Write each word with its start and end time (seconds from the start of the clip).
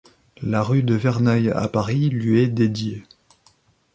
La 0.41 0.63
rue 0.63 0.81
de 0.81 0.95
Verneuil 0.95 1.51
à 1.51 1.67
Paris 1.67 2.09
lui 2.09 2.39
est 2.41 2.47
dédiée. 2.47 3.03